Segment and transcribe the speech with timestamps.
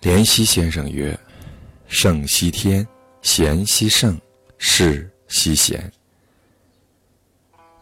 [0.00, 1.18] 莲溪先生曰
[1.86, 2.86] ：“圣兮天，
[3.20, 4.18] 贤兮圣，
[4.56, 5.92] 士兮贤。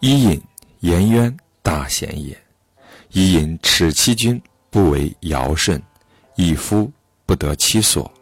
[0.01, 0.43] 伊尹、
[0.81, 2.37] 颜渊，大贤也。
[3.13, 5.81] 伊尹耻其君，不为尧舜，
[6.35, 6.91] 一夫
[7.25, 8.13] 不得其所，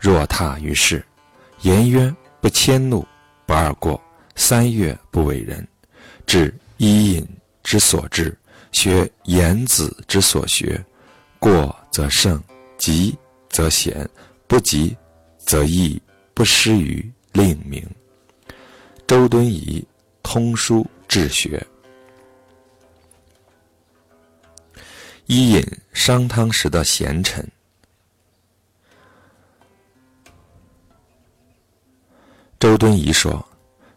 [0.00, 1.00] 若榻于市；
[1.60, 3.06] 颜渊不迁怒，
[3.46, 4.02] 不贰过，
[4.34, 5.64] 三月不为人。
[6.26, 7.24] 至伊尹
[7.62, 8.36] 之所至，
[8.72, 10.84] 学颜子之所学，
[11.38, 12.42] 过则胜，
[12.76, 13.16] 急。”
[13.54, 14.04] 则贤，
[14.48, 14.96] 不急，
[15.38, 16.02] 则易，
[16.34, 17.88] 不失于令名。
[19.06, 19.86] 周敦颐
[20.24, 21.64] 通书治学。
[25.26, 27.48] 伊尹商汤时的贤臣。
[32.58, 33.46] 周敦颐说：“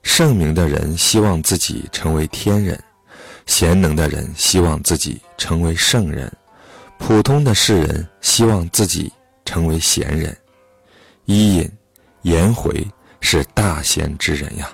[0.03, 2.79] 圣明的人希望自己成为天人，
[3.47, 6.31] 贤能的人希望自己成为圣人，
[6.99, 9.11] 普通的世人希望自己。”
[9.47, 10.37] 成为贤人，
[11.23, 11.71] 伊尹、
[12.23, 12.85] 颜回
[13.21, 14.69] 是大贤之人呀。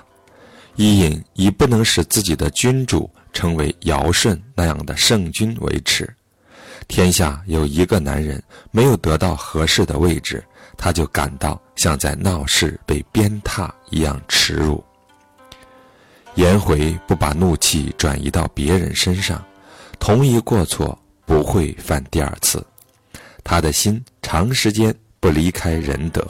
[0.74, 6.12] 伊尹以不能使自己的君主成为尧舜那样的圣君为耻。
[6.88, 10.44] 天下有一个男人没有得到合适的位置，
[10.76, 14.84] 他就感到像在闹市被鞭挞一样耻辱。
[16.34, 19.40] 颜回不把怒气转移到别人身上，
[20.00, 22.66] 同一过错不会犯第二次。
[23.44, 24.02] 他的心
[24.34, 26.26] 长时间不离开仁德。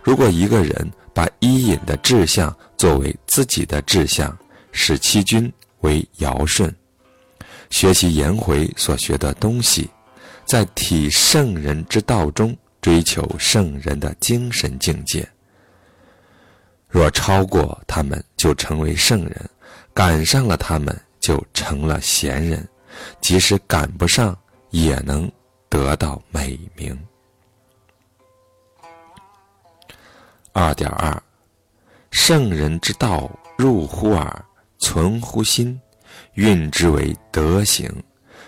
[0.00, 4.38] 如果一个人把伊尹的志向作为自己的志向，
[4.70, 6.72] 使其君为尧舜，
[7.68, 9.90] 学习颜回所学的东西，
[10.46, 15.28] 在体圣人之道中追求圣人的精神境界。
[16.88, 19.34] 若超过他们，就成为圣人；
[19.92, 22.60] 赶上了他们，就成了贤人；
[23.20, 24.38] 即使赶不上，
[24.70, 25.28] 也能。
[25.68, 26.96] 得到美名。
[30.52, 31.22] 二点二，
[32.10, 34.44] 圣人之道入乎耳，
[34.78, 35.80] 存乎心，
[36.34, 37.90] 运之为德行，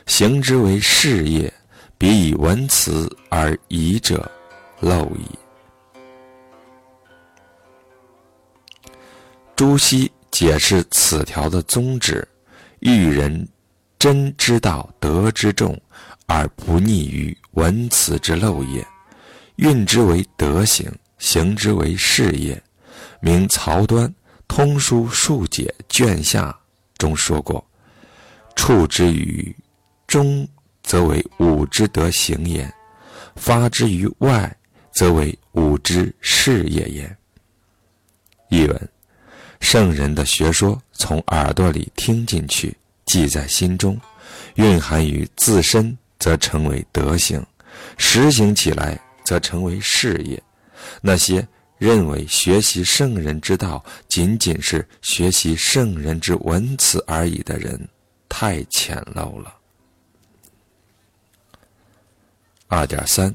[0.07, 1.53] 行之为事业，
[1.97, 4.31] 彼以文辞而已者，
[4.81, 5.27] 陋矣。
[9.57, 12.27] 朱熹解释此条的宗旨：
[12.81, 13.49] 欲人
[13.99, 15.81] 真之道，德之重。
[16.27, 18.83] 而不逆于文辞之陋也，
[19.57, 20.91] 运之为德行，
[21.25, 22.63] 行之为事业。
[23.19, 24.07] 明曹端
[24.47, 26.51] 《通书数解卷下》
[26.99, 27.65] 中说过
[28.55, 29.57] ：“处之于
[30.07, 30.47] 中，
[30.83, 32.67] 则为武之德行也；
[33.37, 34.55] 发之于外，
[34.93, 37.17] 则为武之事业也。”
[38.51, 38.89] 译文：
[39.61, 43.99] 圣人的学说从耳朵里听进去，记在心中，
[44.57, 45.97] 蕴含于自身。
[46.17, 47.45] 则成为德行，
[47.99, 50.43] 实行起来则成为事业。
[51.01, 51.47] 那些
[51.79, 57.89] 认为学习圣人之道仅仅是学习圣人之文辞而已的人，
[58.29, 59.55] 太浅陋了。
[62.69, 63.35] 二点三，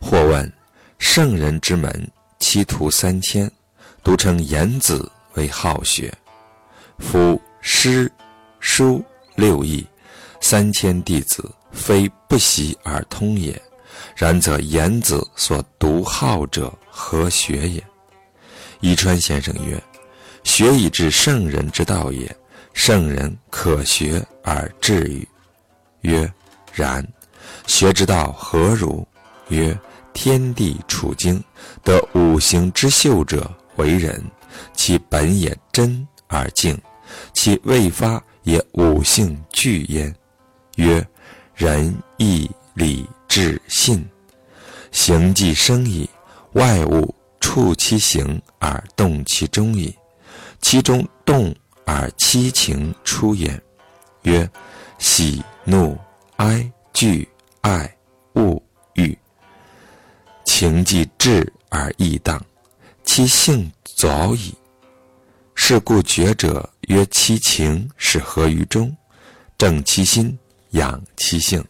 [0.00, 0.52] 或问：
[0.98, 3.50] 圣人之门，其徒三千，
[4.02, 6.12] 独称颜子为好学。
[6.98, 8.10] 夫诗、
[8.60, 9.04] 书
[9.36, 9.86] 六艺。
[10.44, 13.62] 三千弟子，非不习而通也。
[14.16, 17.82] 然则颜子所独好者何学也？
[18.80, 19.82] 伊川先生曰
[20.44, 22.34] ：“学以致圣人之道也。
[22.74, 25.26] 圣人可学而至于。”
[26.02, 26.30] 曰
[26.72, 27.06] ：“然。
[27.66, 29.06] 学之道何如？”
[29.48, 29.78] 曰
[30.12, 31.42] ：“天地处经，
[31.84, 34.22] 得五行之秀者为人，
[34.74, 36.80] 其本也真而静，
[37.32, 40.14] 其未发也五性具焉。”
[40.76, 41.06] 曰：
[41.54, 44.06] 仁义礼智信，
[44.90, 46.06] 行即生矣，
[46.52, 49.96] 外物触其行而动其中矣。
[50.60, 51.56] 其中动
[51.86, 53.58] 而七情出焉。
[54.24, 54.46] 曰：
[54.98, 55.98] 喜怒
[56.36, 57.26] 哀惧
[57.62, 57.90] 爱
[58.34, 58.62] 恶
[58.96, 59.16] 欲。
[60.44, 62.38] 情既至而意当，
[63.02, 64.54] 其性早矣。
[65.54, 68.94] 是故觉者曰：其情是合于中，
[69.56, 70.38] 正其心。
[70.72, 71.64] 养其性，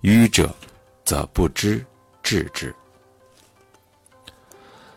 [0.00, 0.54] 愚者
[1.12, 1.84] 则不知
[2.22, 2.72] 治之；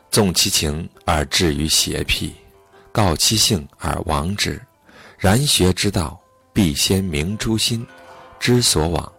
[0.09, 2.33] 纵其情而至于邪僻，
[2.89, 4.57] 告其性而亡之。
[5.17, 6.17] 然学之道，
[6.53, 7.85] 必先明诸心，
[8.39, 9.11] 知所往，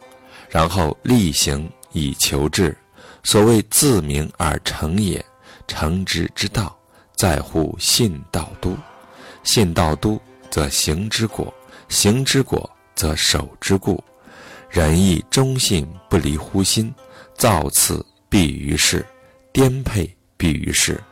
[0.49, 2.75] 然后力行以求治。
[3.23, 5.23] 所谓自明而成也，
[5.69, 6.75] 成之之道，
[7.15, 8.75] 在乎信道都。
[9.43, 10.19] 信道都，
[10.51, 11.53] 则行之果；
[11.91, 14.03] 行之果，则守之故。
[14.69, 16.93] 仁义忠信不离乎心，
[17.35, 19.05] 造次必于事，
[19.53, 21.03] 颠沛必于事，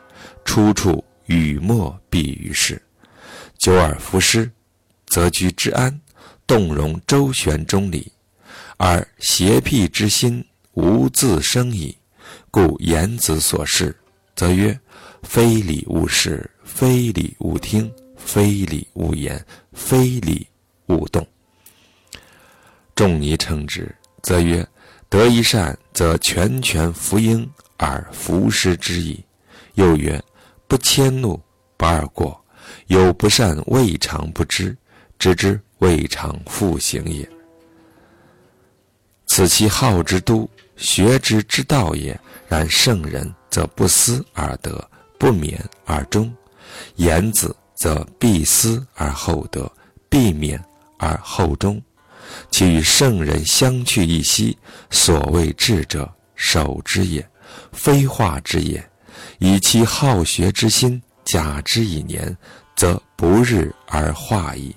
[0.45, 2.81] 出处语末必于事。
[3.57, 4.51] 久而夫师，
[5.07, 5.99] 则居之安，
[6.47, 8.13] 动容周旋中理，
[8.77, 11.97] 而邪僻之心无自生矣。
[12.51, 13.97] 故言子所示，
[14.35, 14.79] 则曰：
[15.23, 19.43] 非礼勿视，非礼勿听，非礼勿言，
[19.73, 20.47] 非礼
[20.87, 21.27] 勿动。
[22.95, 23.93] 仲尼称之，
[24.23, 24.67] 则曰：
[25.09, 29.25] 得一善，则全权服膺而服师之矣。
[29.75, 30.23] 又曰：
[30.69, 31.41] 不迁怒，
[31.77, 32.41] 不贰过。
[32.87, 34.77] 有不善，未尝不知，
[35.19, 37.29] 知之未尝复行也。
[39.27, 42.19] 此其好之都，学之之道也。
[42.47, 44.89] 然圣人则不思而得，
[45.19, 46.31] 不勉而终；
[46.97, 49.71] 言子则必思而后得，
[50.09, 50.61] 必勉
[50.99, 51.83] 而后终。
[52.51, 54.57] 其与圣人相去一息，
[54.91, 57.27] 所谓智者，守之也，
[57.73, 58.85] 非化之也。
[59.39, 62.37] 以其好学之心，假之以年。
[62.77, 64.75] 则不日而化矣。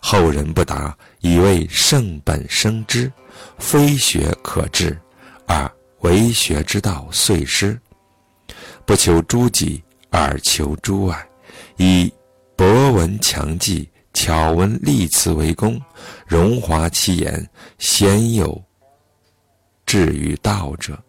[0.00, 3.10] 后人不达，以为圣本生之，
[3.56, 4.98] 非学可治，
[5.46, 5.70] 而
[6.00, 7.80] 为学之道遂失。
[8.84, 11.28] 不求诸己，而求诸外，
[11.76, 12.12] 以
[12.56, 13.88] 博闻强记、
[14.22, 15.80] 巧文丽词为功，
[16.26, 18.62] 荣华其言，鲜有
[19.86, 21.02] 至于道者，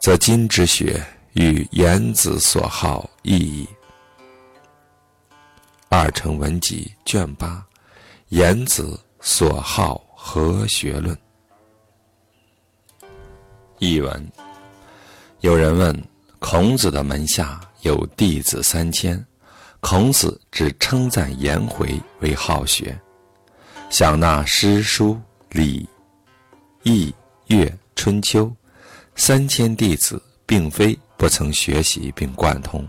[0.00, 3.68] 则今之学与颜子所好异矣。
[5.88, 7.66] 二程文集卷八，
[8.28, 11.18] 颜子所好何学论？
[13.80, 14.32] 译文：
[15.40, 16.00] 有人问，
[16.38, 19.26] 孔子的门下有弟子三千，
[19.82, 22.96] 孔子只称赞颜回为好学，
[23.90, 25.20] 想纳诗书
[25.50, 25.86] 礼
[26.84, 27.12] 易
[27.48, 28.50] 乐春秋
[29.16, 32.88] 三千弟子，并非不曾学习并贯通。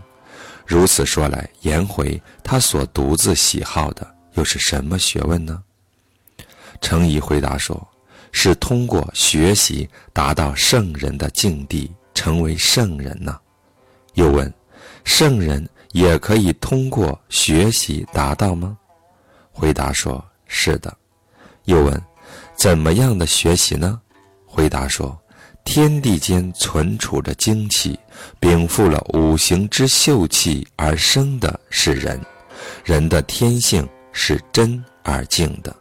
[0.64, 5.60] 如此说来，颜回他所独自喜好的又是什么学问呢？
[6.80, 7.86] 程颐回答说
[8.30, 13.36] ：“是通过学习达到圣人的境地，成为圣人呢。”
[14.14, 14.50] 又问
[15.04, 18.76] ：“圣人也可以通过学习达到吗？”
[19.50, 20.94] 回答说：“是的。”
[21.64, 22.02] 又问
[22.54, 24.00] ：“怎么样的学习呢？”
[24.44, 25.18] 回答说。
[25.66, 27.98] 天地间存储着精气，
[28.38, 32.20] 禀赋了五行之秀气而生的是人，
[32.84, 35.74] 人的天性是真而静的。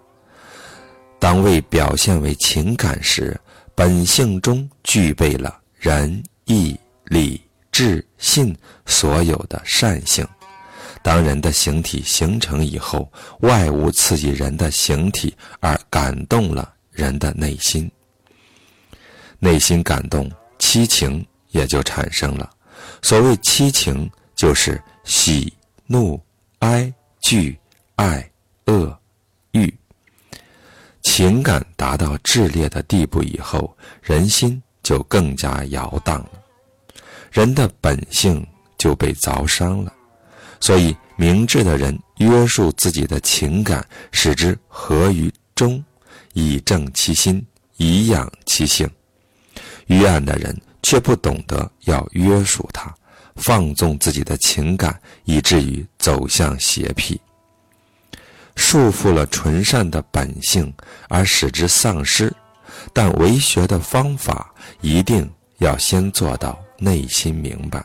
[1.20, 3.38] 当未表现为情感时，
[3.76, 7.43] 本性中具备了仁义礼
[7.74, 8.56] 智信
[8.86, 10.26] 所有的善性。
[11.02, 17.92] 当人的形体形成以后，外物刺激人的形体而感动了人的内心。
[19.40, 22.50] 内心感动，七情也就产生了。
[23.02, 25.52] 所谓七情，就是喜、
[25.86, 26.18] 怒、
[26.60, 27.60] 哀、惧、
[27.96, 28.32] 爱、
[28.68, 28.98] 恶、
[29.52, 29.74] 欲。
[31.02, 36.43] 情感达到炽烈的地步以后，人心就更加摇荡了，
[37.34, 38.46] 人的本性
[38.78, 39.92] 就被凿伤了。
[40.60, 45.84] 所以，明智的人约束自己的情感，使之合于中，
[46.34, 47.46] 以正其心，
[47.78, 48.90] 以养其性。
[49.88, 52.96] 愚暗的人却不懂得要约束他，
[53.36, 57.20] 放纵自己的情感，以至于走向邪僻，
[58.56, 60.72] 束缚了纯善的本性，
[61.10, 62.32] 而使之丧失。
[62.94, 67.82] 但为学的方法，一定要先做到内心明白，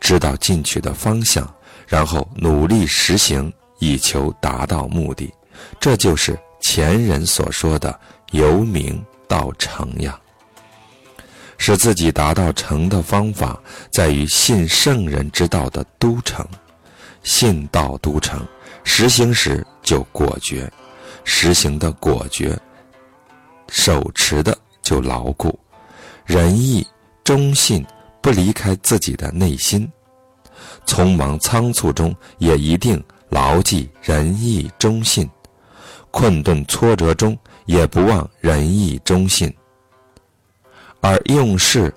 [0.00, 1.48] 知道进取的方向，
[1.86, 5.32] 然后努力实行，以求达到目的。
[5.78, 7.96] 这就是前人所说的
[8.32, 10.18] “由明到成”呀。
[11.58, 13.60] 使自己达到成的方法，
[13.90, 16.44] 在于信圣人之道的都成，
[17.22, 18.44] 信道都成，
[18.82, 20.68] 实行时就果决，
[21.24, 22.58] 实行的果决，
[23.68, 25.56] 手持的就牢固，
[26.24, 26.86] 仁义
[27.24, 27.84] 忠信
[28.20, 29.90] 不离开自己的内心，
[30.86, 35.28] 匆忙仓促中也一定牢记仁义忠信，
[36.10, 39.52] 困顿挫折中也不忘仁义忠信。
[41.00, 41.94] 而用事、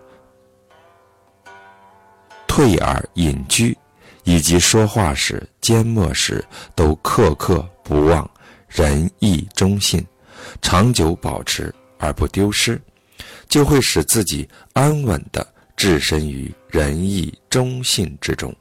[2.47, 3.75] 退而隐居，
[4.23, 8.29] 以及说话时、缄默时，都刻刻不忘
[8.67, 10.05] 仁义忠信，
[10.61, 12.79] 长久保持而不丢失，
[13.49, 15.45] 就会使自己安稳的
[15.81, 18.55] 置身于仁义忠信之中。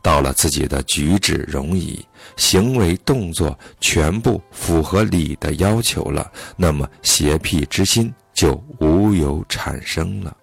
[0.00, 1.98] 到了自己的举止容仪、
[2.36, 8.14] 行为动作全部符合礼的要求了，那么邪僻之心。
[8.32, 10.36] 就无有产生了。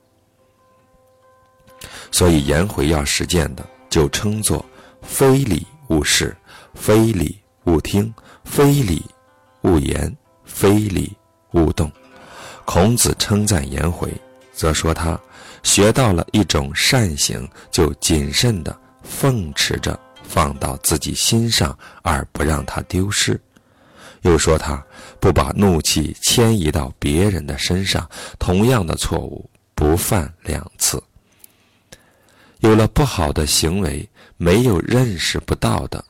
[2.09, 4.65] 所以颜回要实践的，就称作
[5.01, 6.35] 非礼勿视，
[6.73, 8.13] 非礼勿听，
[8.45, 9.05] 非礼
[9.63, 10.15] 勿言，
[10.45, 11.11] 非礼
[11.51, 11.91] 勿动。
[12.63, 14.09] 孔子称赞颜回，
[14.53, 15.19] 则说他
[15.63, 23.39] 学到了一种善行，就谨慎地奉持着，放到自己心上，而不让他丢失。
[24.21, 24.83] 又说他
[25.19, 31.01] 不把怒气迁移到别人的身上，同样的错误不犯两次。
[32.59, 36.03] 有了不好的行为，没有认识不到的，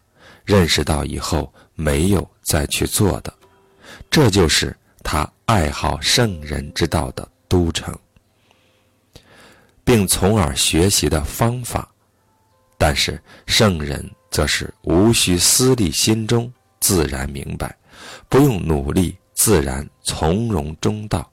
[0.43, 3.33] 认识到以后没有再去做的，
[4.09, 7.97] 这就是他爱好圣人之道的都城，
[9.91, 11.85] 并从而学习的方法。
[12.77, 17.75] 但是圣人则是无需思虑，心中自然明白，
[18.29, 21.29] 不用努力，自然从容中道。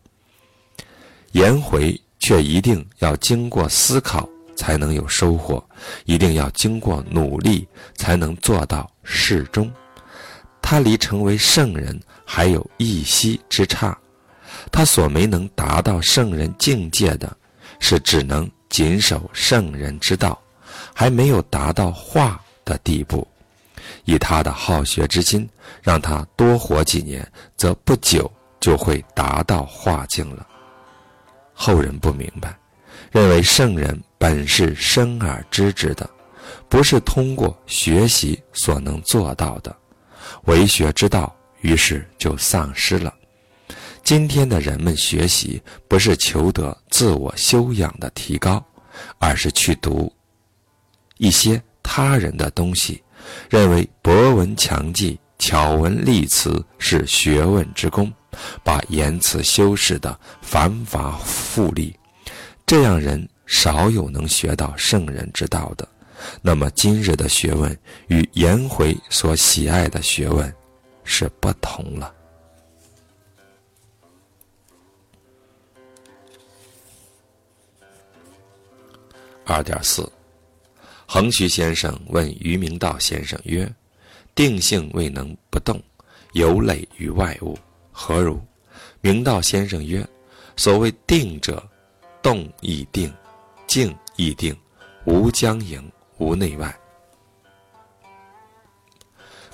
[1.30, 4.28] 颜回却一定要经过思考。
[4.56, 5.64] 才能有收获，
[6.04, 9.72] 一定要经过努力才能做到适中。
[10.60, 13.96] 他离成为圣人还有一息之差，
[14.72, 17.36] 他所没能达到圣人境界的，
[17.78, 20.40] 是只能谨守圣人之道，
[20.94, 23.26] 还没有达到化的地步。
[24.04, 25.48] 以他的好学之心，
[25.82, 28.30] 让他多活几年，则不久
[28.60, 30.46] 就会达到化境了。
[31.54, 32.56] 后人不明白。
[33.10, 36.08] 认为圣人本是生而知之的，
[36.68, 39.74] 不是通过学习所能做到的，
[40.44, 43.14] 为学之道，于是就丧失了。
[44.02, 48.64] 今天的人们学习，不是求得自我修养的提高，
[49.18, 50.10] 而是去读
[51.18, 53.02] 一些他人的东西，
[53.50, 58.10] 认为博闻强记、巧文丽词是学问之功，
[58.64, 61.94] 把言辞修饰的繁华富丽。
[62.64, 65.86] 这样人少有能学到圣人之道的，
[66.40, 67.78] 那么今日的学问
[68.08, 70.52] 与颜回所喜爱的学问
[71.04, 72.14] 是不同了。
[79.50, 80.06] 二点四，
[81.06, 83.66] 横渠先生问于明道先生曰
[84.36, 85.82] ：“定性未能不动，
[86.32, 87.58] 有累于外物，
[87.90, 88.38] 何如？”
[89.00, 90.06] 明道先生曰
[90.54, 91.66] ：“所谓定者。”
[92.20, 93.10] 动亦定，
[93.66, 94.54] 静亦定，
[95.06, 96.78] 无僵营，无内外。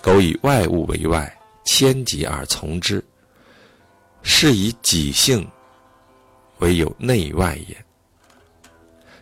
[0.03, 1.33] 苟以外物为外，
[1.65, 3.05] 迁己而从之，
[4.23, 5.49] 是以己性
[6.59, 7.85] 为有内外也。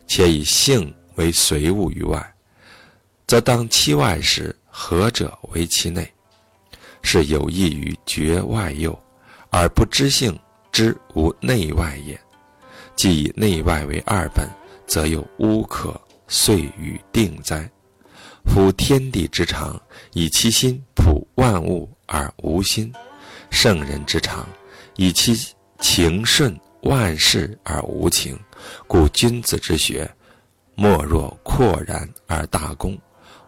[0.06, 2.34] 且以性为随物于外，
[3.26, 6.10] 则当其外时，何者为其内？
[7.02, 8.96] 是有益于绝外诱，
[9.50, 10.38] 而不知性
[10.70, 12.18] 之无内外也。
[12.94, 14.48] 既以内外为二本，
[14.86, 17.68] 则又无可遂与定哉？
[18.46, 19.80] 夫天地之常，
[20.12, 22.92] 以其心普万物而无心；
[23.50, 24.46] 圣人之常，
[24.96, 25.34] 以其
[25.80, 28.38] 情顺万事而无情。
[28.86, 30.10] 故君子之学，
[30.74, 32.98] 莫若阔然而大功，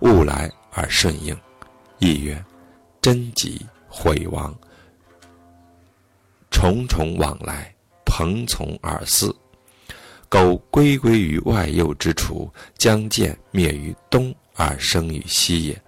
[0.01, 1.37] 物来而顺应。
[1.99, 2.45] 亦曰：
[3.01, 4.55] 真吉毁亡，
[6.51, 7.71] 重重往来。
[8.07, 9.35] 蓬从而思，
[10.29, 15.83] 苟归归于外诱之处，将见灭于东而生于西也。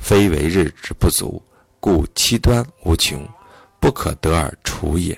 [0.00, 1.40] 非为日之不足，
[1.78, 3.24] 故其端无穷，
[3.78, 5.16] 不可得而除也。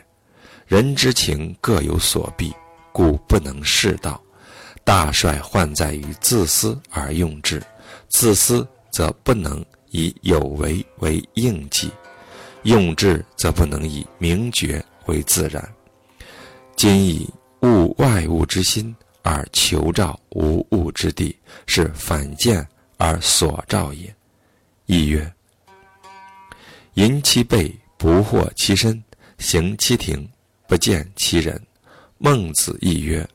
[0.66, 2.52] 人之情各有所避，
[2.92, 4.22] 故不能适道。
[4.84, 7.62] 大帅患在于自私而用之，
[8.08, 11.90] 自私则不能以有为为应计，
[12.64, 15.66] 用智则不能以明觉为自然。
[16.76, 17.32] 今以
[17.62, 24.12] 物外物之心而求照无物之地，是反见而所照也。
[24.86, 25.32] 亦曰：
[26.94, 29.00] 淫其背，不惑其身；
[29.38, 30.28] 行其庭，
[30.66, 31.60] 不见其人。
[32.24, 33.28] 孟子亦曰：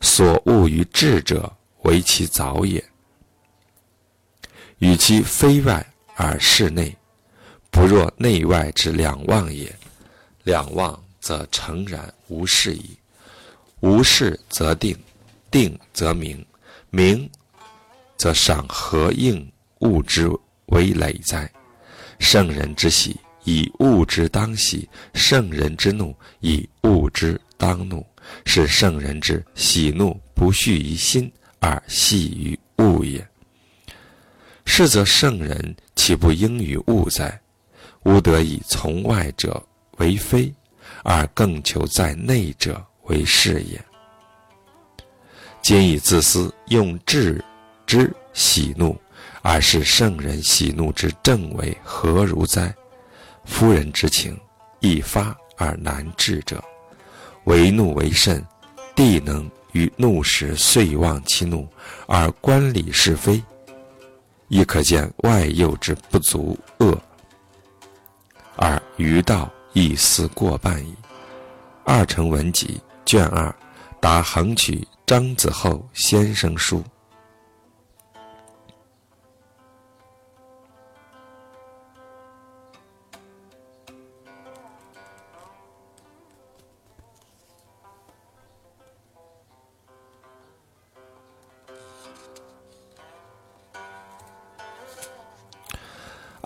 [0.00, 1.50] 所恶于智者，
[1.84, 2.84] 为其早也。
[4.80, 6.96] 与其非外而是内，
[7.70, 9.72] 不若内外之两忘也。
[10.42, 11.00] 两忘。
[11.18, 12.96] 则诚然无事矣，
[13.80, 14.96] 无事则定，
[15.50, 16.46] 定则明，
[16.88, 17.28] 明
[18.16, 20.30] 则赏何应物之
[20.66, 21.50] 为累哉？
[22.20, 28.06] 圣人之喜，以物之当喜；圣人之怒，以物之当怒。
[28.44, 33.26] 是圣人之喜怒不续于心，而系于物也。
[34.64, 37.40] 是则圣人岂不应于物哉？
[38.04, 39.62] 吾得以从外者
[39.98, 40.52] 为非。
[41.02, 43.80] 而更求在内者为是也。
[45.62, 47.44] 今以自私用智
[47.86, 48.96] 之喜怒，
[49.42, 52.74] 而是圣人喜怒之正为何如哉？
[53.44, 54.36] 夫人之情，
[54.80, 56.62] 易发而难治者，
[57.46, 58.44] 为怒为甚，
[58.94, 61.66] 帝能于怒时遂忘其怒，
[62.06, 63.42] 而观理是非，
[64.46, 66.96] 亦可见外诱之不足恶。
[68.54, 70.94] 而于道亦思过半矣。
[71.84, 73.54] 二程文集卷二，
[74.00, 74.86] 答横取。
[75.06, 76.82] 张子厚先生书。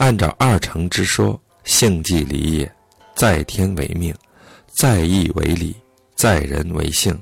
[0.00, 2.74] 按照二程之说，性即理也，
[3.14, 4.14] 在天为命，
[4.66, 5.76] 在义为理，
[6.14, 7.16] 在人为性，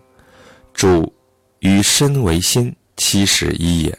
[0.73, 1.13] 主。
[1.59, 3.99] 与身为心，其实一也。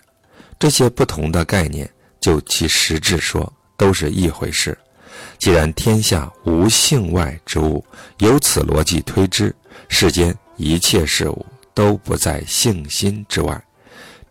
[0.58, 4.78] 这些不同的概念，就其实质说，都是一回事。
[5.38, 7.84] 既然天下无性外之物，
[8.20, 9.54] 由此逻辑推之，
[9.90, 13.62] 世间一切事物都不在性心之外。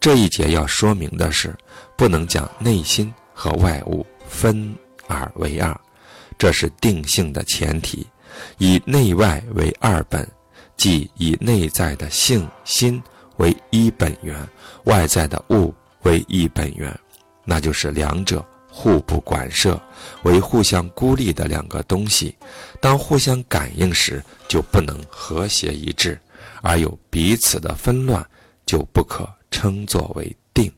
[0.00, 1.54] 这一节要说明的是，
[1.98, 4.74] 不能讲内心和外物分
[5.06, 5.78] 而为二，
[6.38, 8.06] 这是定性的前提，
[8.58, 10.28] 以内外为二本，
[10.76, 13.02] 即以内在的性心。
[13.38, 14.36] 为一本源，
[14.86, 16.92] 外在的物为一本源，
[17.44, 19.80] 那就是两者互不管涉，
[20.24, 22.36] 为互相孤立的两个东西。
[22.80, 26.20] 当互相感应时，就不能和谐一致，
[26.62, 28.28] 而有彼此的纷乱，
[28.66, 30.68] 就不可称作为定。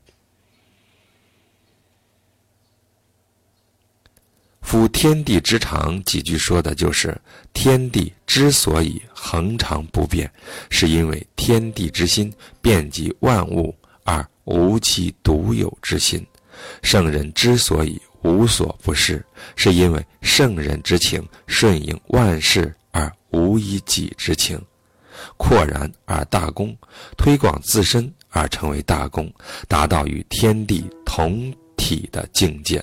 [4.71, 7.13] 夫天地之常，几句说的就是
[7.51, 10.31] 天地之所以恒常不变，
[10.69, 13.75] 是因为天地之心遍及万物
[14.05, 16.21] 而无其独有之心；
[16.81, 19.21] 圣人之所以无所不是，
[19.57, 24.57] 是因为圣人之情顺应万事而无一己之情，
[25.35, 26.73] 扩然而大功，
[27.17, 29.29] 推广自身而成为大功，
[29.67, 32.81] 达到与天地同体的境界。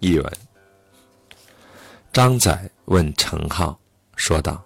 [0.00, 0.32] 译文：
[2.12, 3.76] 张载问程颢
[4.16, 4.62] 说道：“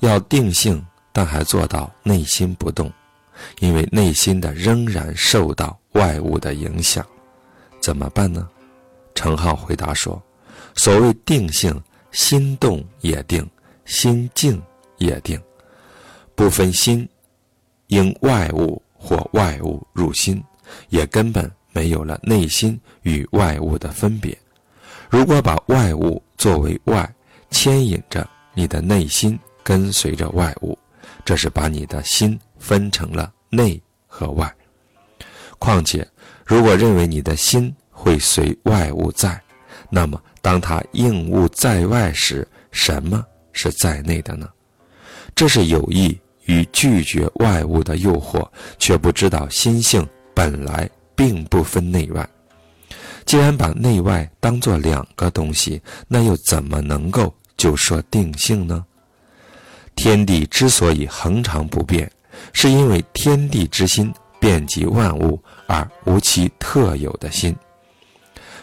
[0.00, 2.90] 要定性，但还做到内心不动，
[3.60, 7.06] 因为内心的仍然受到外物的影响，
[7.80, 8.48] 怎么办呢？”
[9.14, 10.20] 程颢回答说
[10.74, 11.80] ：“所谓定性，
[12.10, 13.48] 心动也定，
[13.84, 14.60] 心静
[14.96, 15.40] 也定，
[16.34, 17.06] 不分心
[17.88, 20.42] 因外物或外物入心，
[20.88, 24.36] 也根本没有了内心与外物的分别。”
[25.12, 27.14] 如果把外物作为外，
[27.50, 30.76] 牵引着你的内心跟随着外物，
[31.22, 34.50] 这是把你的心分成了内和外。
[35.58, 36.08] 况且，
[36.46, 39.38] 如果认为你的心会随外物在，
[39.90, 43.22] 那么当它应物在外时，什么
[43.52, 44.48] 是在内的呢？
[45.34, 48.48] 这是有意与拒绝外物的诱惑，
[48.78, 52.26] 却不知道心性本来并不分内外。
[53.24, 58.84] 既然把内外当做两个东西，那又怎么能够就说定性呢？
[59.94, 62.10] 天地之所以恒常不变，
[62.52, 67.54] 是因为天地之心遍及万物而无其特有的心。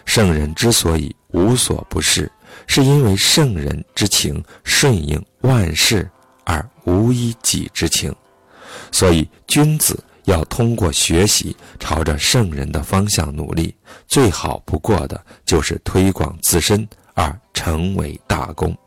[0.06, 2.32] 圣人之所以无所不是，
[2.68, 6.10] 是因为圣人之情顺应万事
[6.44, 8.14] 而无一己之情。
[8.92, 9.98] 所以君子。
[10.30, 13.76] 要通过学习，朝着圣人的方向努力，
[14.08, 18.78] 最好不过的就是推广自身而成为大功，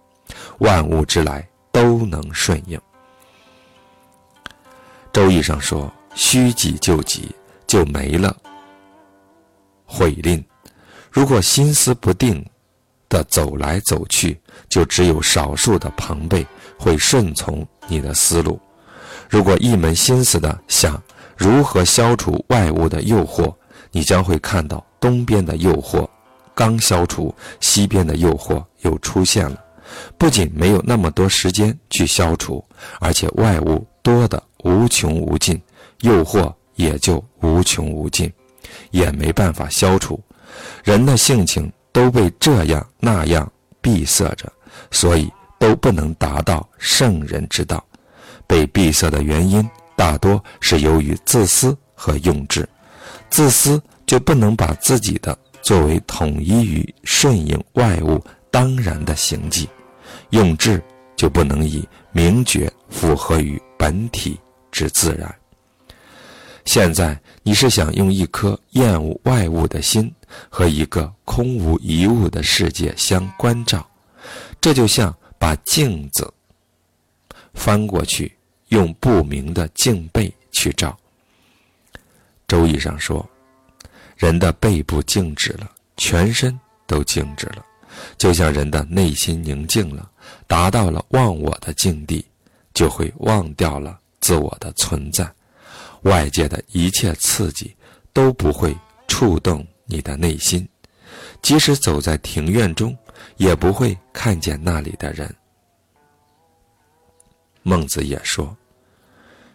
[0.58, 2.80] 万物之来都能顺应。
[5.12, 7.34] 周易上说：“虚己就己，
[7.66, 8.34] 就没了
[9.84, 10.42] 悔吝。
[11.10, 12.44] 如果心思不定
[13.08, 16.46] 的走来走去，就只有少数的朋辈
[16.78, 18.60] 会顺从你的思路。
[19.28, 21.02] 如果一门心思的想。”
[21.36, 23.54] 如何消除外物的诱惑？
[23.90, 26.08] 你将会看到东边的诱惑
[26.54, 29.62] 刚消除，西边的诱惑又出现了。
[30.16, 32.64] 不仅没有那么多时间去消除，
[33.00, 35.60] 而且外物多的无穷无尽，
[36.00, 38.32] 诱惑也就无穷无尽，
[38.90, 40.18] 也没办法消除。
[40.84, 43.50] 人的性情都被这样那样
[43.82, 44.50] 闭塞着，
[44.90, 47.84] 所以都不能达到圣人之道。
[48.46, 52.68] 被闭塞的原因，大多是由于自私和用智。
[53.30, 59.68] 自私就不能把自己的作为统一于顺应外物当然的行迹，
[60.30, 60.82] 用智
[61.16, 64.38] 就不能以明觉符合于本体
[64.70, 65.34] 之自然。
[66.64, 70.12] 现在你是想用一颗厌恶外物的心
[70.48, 73.84] 和一个空无一物的世界相关照，
[74.60, 76.32] 这就像把镜子
[77.54, 78.32] 翻过去，
[78.72, 80.98] 用不明的镜背去照。
[82.48, 83.28] 周易上说，
[84.16, 87.62] 人的背部静止了，全身都静止了，
[88.16, 90.10] 就像人的内心宁静了，
[90.46, 92.24] 达到了忘我的境地，
[92.72, 95.30] 就会忘掉了自我的存在，
[96.04, 97.76] 外界的一切刺激
[98.14, 98.74] 都不会
[99.06, 100.66] 触动你的内心，
[101.42, 102.96] 即使走在庭院中，
[103.36, 105.30] 也不会看见那里的人。
[107.62, 108.56] 孟子也说，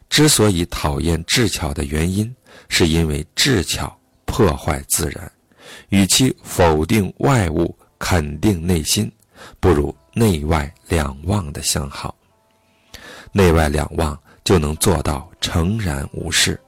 [0.10, 2.34] 之所以讨厌智巧的原因。
[2.70, 5.32] 是因为智巧破坏自然，
[5.90, 9.10] 与其否定外物，肯定内心，
[9.60, 12.14] 不如内外两忘的相好。
[13.32, 16.60] 内外两忘就能做到诚然无事，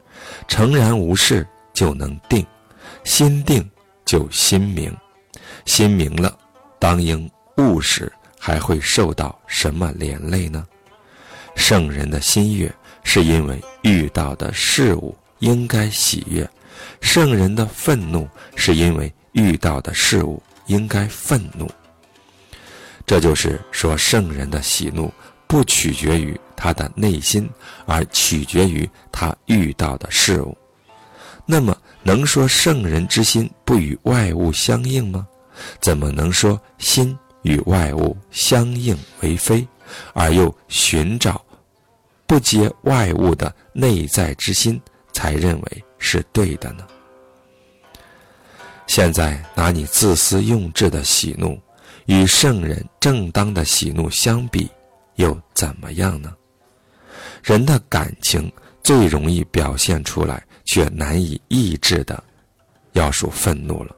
[0.47, 2.45] 诚然无事就能定，
[3.03, 3.67] 心定
[4.05, 4.95] 就心明，
[5.65, 6.37] 心明了，
[6.77, 10.65] 当应物时还会受到什么连累呢？
[11.55, 12.73] 圣人的心悦，
[13.11, 15.17] 是因为遇到的事物。
[15.39, 16.47] 应该喜悦，
[16.99, 21.65] 圣人的愤怒是因为遇到的事物应该愤怒。
[23.07, 25.09] 这就是说，圣人的喜怒
[25.47, 27.49] 不取决于他的内心，
[27.85, 30.57] 而取决于他遇到的事物。
[31.45, 35.25] 那么，能说圣人之心不与外物相应吗？
[35.79, 39.65] 怎么能说心与外物相应为非，
[40.13, 41.41] 而又寻找
[42.29, 44.79] 不接外物的内在之心？
[45.11, 46.85] 才认为是对的呢。
[48.85, 51.59] 现在拿你自私用智的喜怒，
[52.05, 54.69] 与圣人正当的喜怒相比，
[55.15, 56.31] 又怎么样呢？
[57.43, 58.49] 人的感情
[58.83, 62.23] 最容易表现出来却难以抑制的，
[62.93, 63.95] 要数愤怒了。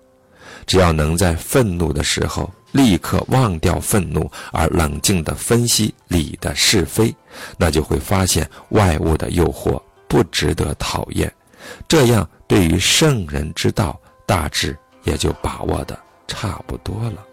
[0.66, 7.16] 只要能在愤怒的时候立刻忘掉愤怒，而冷静地分析理的是非，
[7.58, 9.82] 那就会发现外物的诱惑。
[10.08, 11.34] 不值得讨厌，
[11.88, 17.26] 这样对于圣人之道，大致也就把握的差不多了。